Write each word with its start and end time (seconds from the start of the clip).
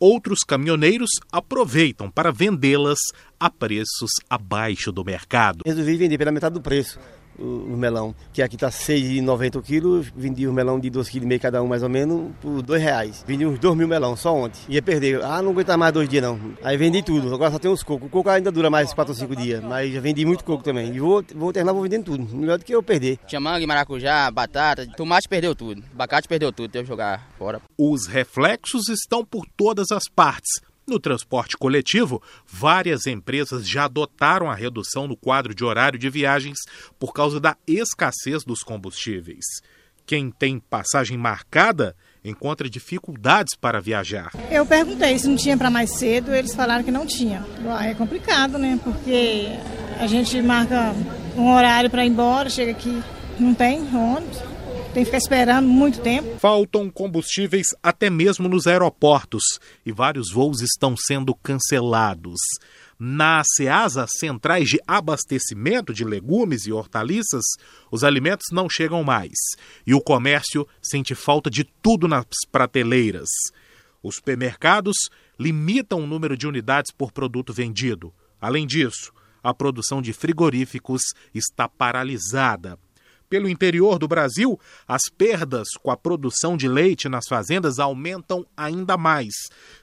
outros 0.00 0.40
caminhoneiros 0.40 1.10
aproveitam 1.30 2.10
para 2.10 2.30
vendê-las 2.32 2.98
a 3.38 3.50
preços 3.50 4.10
abaixo 4.28 4.92
do 4.92 5.04
mercado. 5.04 5.62
Resolvi 5.64 5.96
vender 5.96 6.18
pela 6.18 6.32
metade 6.32 6.54
do 6.54 6.60
preço 6.60 6.98
o, 7.38 7.76
melão, 7.76 8.14
que 8.32 8.42
aqui 8.42 8.56
está 8.56 8.68
6,90 8.68 9.56
o 9.56 9.62
quilo, 9.62 10.04
vendi 10.16 10.46
o 10.46 10.52
melão 10.52 10.78
de 10.78 10.90
2,5 10.90 11.20
kg 11.20 11.38
cada 11.38 11.62
um 11.62 11.66
mais 11.66 11.82
ou 11.82 11.88
menos 11.88 12.32
por 12.40 12.62
2 12.62 12.82
reais. 12.82 13.24
Vendi 13.26 13.46
uns 13.46 13.58
2 13.58 13.76
mil 13.76 13.88
melão 13.88 14.16
só 14.16 14.34
ontem. 14.34 14.60
Ia 14.68 14.82
perder. 14.82 15.22
Ah, 15.22 15.40
não 15.42 15.52
aguentar 15.52 15.78
mais 15.78 15.92
dois 15.92 16.08
dias 16.08 16.22
não. 16.22 16.38
Aí 16.62 16.76
vendi 16.76 17.02
tudo. 17.02 17.34
Agora 17.34 17.50
só 17.50 17.58
tem 17.58 17.70
os 17.70 17.82
cocos. 17.82 18.08
O 18.08 18.10
coco 18.10 18.28
ainda 18.28 18.50
dura 18.50 18.70
mais 18.70 18.92
4 18.92 19.12
ou 19.12 19.18
5 19.18 19.36
dias, 19.36 19.62
mas 19.62 19.92
já 19.92 20.00
vendi 20.00 20.24
muito 20.24 20.44
coco 20.44 20.62
também. 20.62 20.94
E 20.94 21.00
vou, 21.00 21.24
vou 21.34 21.52
terminar 21.52 21.72
vou 21.72 21.82
vendendo 21.82 22.04
tudo. 22.04 22.36
Melhor 22.36 22.58
do 22.58 22.64
que 22.64 22.74
eu 22.74 22.82
perder. 22.82 23.18
Tinha 23.26 23.40
manga, 23.40 23.66
maracujá, 23.66 24.30
batata, 24.30 24.86
tomate 24.96 25.28
perdeu 25.28 25.54
tudo. 25.54 25.82
Abacate 25.94 26.28
perdeu 26.28 26.52
tudo, 26.52 26.70
teve 26.70 26.84
que 26.84 26.88
jogar 26.88 27.28
fora. 27.38 27.60
Os 27.76 28.06
reflexos 28.06 28.88
estão 28.88 29.24
por 29.24 29.44
todas 29.56 29.90
as 29.90 30.04
partes 30.14 30.60
no 30.88 30.98
transporte 30.98 31.56
coletivo, 31.56 32.22
várias 32.46 33.06
empresas 33.06 33.68
já 33.68 33.84
adotaram 33.84 34.50
a 34.50 34.54
redução 34.54 35.06
no 35.06 35.16
quadro 35.16 35.54
de 35.54 35.64
horário 35.64 35.98
de 35.98 36.08
viagens 36.10 36.58
por 36.98 37.12
causa 37.12 37.38
da 37.38 37.56
escassez 37.66 38.44
dos 38.44 38.62
combustíveis. 38.62 39.44
Quem 40.06 40.30
tem 40.30 40.58
passagem 40.58 41.18
marcada 41.18 41.94
encontra 42.24 42.68
dificuldades 42.68 43.54
para 43.60 43.80
viajar. 43.80 44.32
Eu 44.50 44.64
perguntei 44.64 45.18
se 45.18 45.28
não 45.28 45.36
tinha 45.36 45.56
para 45.56 45.70
mais 45.70 45.90
cedo, 45.90 46.34
eles 46.34 46.54
falaram 46.54 46.82
que 46.82 46.90
não 46.90 47.06
tinha. 47.06 47.44
É 47.82 47.94
complicado, 47.94 48.58
né? 48.58 48.80
Porque 48.82 49.46
a 50.00 50.06
gente 50.06 50.40
marca 50.42 50.94
um 51.36 51.52
horário 51.52 51.90
para 51.90 52.04
ir 52.04 52.08
embora, 52.08 52.48
chega 52.48 52.72
aqui, 52.72 53.02
não 53.38 53.54
tem 53.54 53.80
ônibus 53.94 54.42
tem 54.92 55.02
que 55.02 55.06
ficar 55.06 55.18
esperando 55.18 55.68
muito 55.68 56.00
tempo. 56.00 56.38
Faltam 56.38 56.90
combustíveis 56.90 57.68
até 57.82 58.10
mesmo 58.10 58.48
nos 58.48 58.66
aeroportos 58.66 59.42
e 59.84 59.92
vários 59.92 60.32
voos 60.32 60.60
estão 60.60 60.96
sendo 60.96 61.34
cancelados. 61.34 62.40
Na 62.98 63.42
SEASA, 63.44 64.06
centrais 64.08 64.68
de 64.68 64.80
abastecimento 64.86 65.94
de 65.94 66.04
legumes 66.04 66.66
e 66.66 66.72
hortaliças, 66.72 67.44
os 67.92 68.02
alimentos 68.02 68.46
não 68.50 68.68
chegam 68.68 69.04
mais 69.04 69.34
e 69.86 69.94
o 69.94 70.00
comércio 70.00 70.66
sente 70.82 71.14
falta 71.14 71.48
de 71.48 71.62
tudo 71.62 72.08
nas 72.08 72.24
prateleiras. 72.50 73.28
Os 74.02 74.16
supermercados 74.16 74.96
limitam 75.38 76.00
o 76.00 76.06
número 76.06 76.36
de 76.36 76.48
unidades 76.48 76.92
por 76.92 77.12
produto 77.12 77.52
vendido. 77.52 78.12
Além 78.40 78.66
disso, 78.66 79.12
a 79.42 79.54
produção 79.54 80.02
de 80.02 80.12
frigoríficos 80.12 81.02
está 81.32 81.68
paralisada 81.68 82.78
pelo 83.28 83.48
interior 83.48 83.98
do 83.98 84.08
Brasil, 84.08 84.58
as 84.86 85.02
perdas 85.16 85.68
com 85.82 85.90
a 85.90 85.96
produção 85.96 86.56
de 86.56 86.68
leite 86.68 87.08
nas 87.08 87.24
fazendas 87.28 87.78
aumentam 87.78 88.46
ainda 88.56 88.96
mais. 88.96 89.34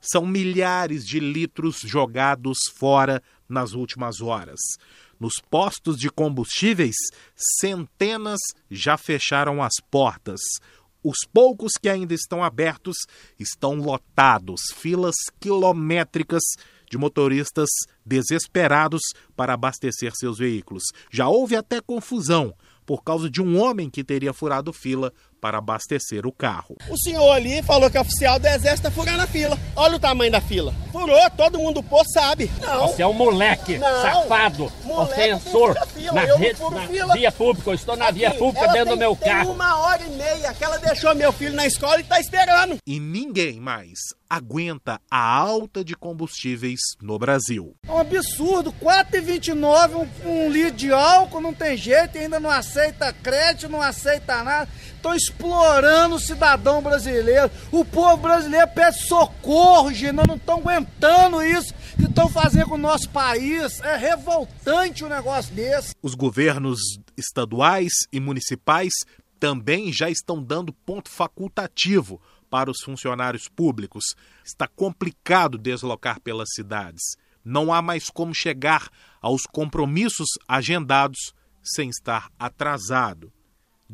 São 0.00 0.26
milhares 0.26 1.06
de 1.06 1.20
litros 1.20 1.80
jogados 1.84 2.58
fora 2.76 3.22
nas 3.48 3.72
últimas 3.72 4.20
horas. 4.20 4.60
Nos 5.18 5.34
postos 5.50 5.96
de 5.96 6.10
combustíveis, 6.10 6.96
centenas 7.36 8.40
já 8.70 8.96
fecharam 8.96 9.62
as 9.62 9.74
portas. 9.90 10.40
Os 11.02 11.18
poucos 11.32 11.72
que 11.80 11.88
ainda 11.88 12.14
estão 12.14 12.42
abertos 12.42 12.96
estão 13.38 13.74
lotados, 13.74 14.60
filas 14.74 15.14
quilométricas 15.38 16.42
de 16.90 16.98
motoristas 16.98 17.68
desesperados 18.04 19.02
para 19.36 19.54
abastecer 19.54 20.12
seus 20.14 20.38
veículos. 20.38 20.84
Já 21.10 21.28
houve 21.28 21.56
até 21.56 21.80
confusão 21.80 22.54
por 22.86 23.02
causa 23.02 23.30
de 23.30 23.40
um 23.40 23.60
homem 23.60 23.88
que 23.88 24.04
teria 24.04 24.32
furado 24.32 24.72
fila 24.72 25.12
para 25.44 25.58
abastecer 25.58 26.26
o 26.26 26.32
carro. 26.32 26.74
O 26.88 26.96
senhor 26.96 27.30
ali 27.30 27.62
falou 27.62 27.90
que 27.90 27.98
é 27.98 28.00
oficial 28.00 28.38
do 28.38 28.46
exército 28.46 28.88
está 28.88 28.90
furando 28.90 29.24
a 29.24 29.26
fila. 29.26 29.58
Olha 29.76 29.96
o 29.96 30.00
tamanho 30.00 30.32
da 30.32 30.40
fila. 30.40 30.74
Furou, 30.90 31.30
todo 31.36 31.58
mundo 31.58 31.82
pô 31.82 32.02
sabe. 32.14 32.50
Não. 32.62 32.88
Você 32.88 33.02
é 33.02 33.06
um 33.06 33.12
moleque, 33.12 33.76
não. 33.76 34.00
safado, 34.00 34.72
moleque 34.84 35.34
ofensor. 35.34 35.74
Na, 36.14 36.22
rede, 36.22 36.58
na 37.04 37.14
via 37.14 37.30
pública, 37.30 37.68
eu 37.68 37.74
estou 37.74 37.94
na 37.94 38.06
Aqui, 38.06 38.20
via 38.20 38.30
pública 38.30 38.68
dentro 38.68 38.86
tem, 38.86 38.94
do 38.94 38.96
meu 38.96 39.14
carro. 39.14 39.52
Uma 39.52 39.80
hora 39.80 40.02
e 40.02 40.10
meia 40.12 40.54
que 40.54 40.64
ela 40.64 40.78
deixou 40.78 41.14
meu 41.14 41.30
filho 41.30 41.54
na 41.54 41.66
escola 41.66 41.98
e 41.98 42.00
está 42.00 42.18
esperando. 42.18 42.78
E 42.86 42.98
ninguém 42.98 43.60
mais 43.60 43.98
aguenta 44.34 45.00
a 45.10 45.18
alta 45.18 45.84
de 45.84 45.94
combustíveis 45.94 46.80
no 47.00 47.18
Brasil. 47.18 47.76
É 47.86 47.92
um 47.92 47.98
absurdo, 47.98 48.72
4,29 48.82 50.08
um, 50.24 50.28
um 50.28 50.48
litro 50.50 50.72
de 50.72 50.92
álcool, 50.92 51.40
não 51.40 51.54
tem 51.54 51.76
jeito, 51.76 52.18
ainda 52.18 52.40
não 52.40 52.50
aceita 52.50 53.12
crédito, 53.12 53.68
não 53.68 53.80
aceita 53.80 54.42
nada. 54.42 54.68
Estão 54.96 55.14
explorando 55.34 56.14
o 56.14 56.20
cidadão 56.20 56.80
brasileiro. 56.80 57.50
O 57.70 57.84
povo 57.84 58.16
brasileiro 58.16 58.68
pede 58.68 59.02
socorro, 59.06 59.92
gente, 59.92 60.12
nós 60.12 60.26
não 60.26 60.36
estamos 60.36 60.62
aguentando 60.62 61.42
isso 61.42 61.74
que 61.96 62.04
estão 62.04 62.28
fazendo 62.28 62.68
com 62.68 62.74
o 62.74 62.78
nosso 62.78 63.10
país. 63.10 63.80
É 63.80 63.96
revoltante 63.96 65.02
o 65.02 65.06
um 65.06 65.10
negócio 65.10 65.54
desse. 65.54 65.94
Os 66.02 66.14
governos 66.14 66.78
estaduais 67.16 67.92
e 68.12 68.20
municipais 68.20 68.92
também 69.38 69.92
já 69.92 70.08
estão 70.08 70.42
dando 70.42 70.72
ponto 70.72 71.10
facultativo 71.10 72.20
para 72.48 72.70
os 72.70 72.80
funcionários 72.82 73.48
públicos. 73.48 74.04
Está 74.44 74.66
complicado 74.68 75.58
deslocar 75.58 76.20
pelas 76.20 76.48
cidades. 76.54 77.02
Não 77.44 77.72
há 77.72 77.82
mais 77.82 78.08
como 78.08 78.34
chegar 78.34 78.88
aos 79.20 79.42
compromissos 79.42 80.28
agendados 80.48 81.34
sem 81.62 81.90
estar 81.90 82.30
atrasado. 82.38 83.33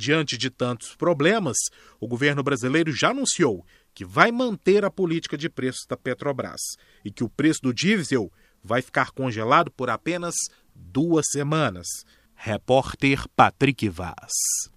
Diante 0.00 0.38
de 0.38 0.48
tantos 0.48 0.96
problemas, 0.96 1.58
o 2.00 2.08
governo 2.08 2.42
brasileiro 2.42 2.90
já 2.90 3.10
anunciou 3.10 3.66
que 3.92 4.02
vai 4.02 4.32
manter 4.32 4.82
a 4.82 4.90
política 4.90 5.36
de 5.36 5.50
preços 5.50 5.84
da 5.86 5.94
Petrobras 5.94 6.62
e 7.04 7.10
que 7.10 7.22
o 7.22 7.28
preço 7.28 7.60
do 7.60 7.74
diesel 7.74 8.32
vai 8.64 8.80
ficar 8.80 9.10
congelado 9.10 9.70
por 9.70 9.90
apenas 9.90 10.34
duas 10.74 11.26
semanas. 11.30 11.86
Repórter 12.34 13.28
Patrick 13.36 13.90
Vaz. 13.90 14.32